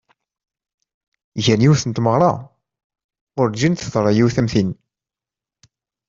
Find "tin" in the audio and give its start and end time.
4.53-4.69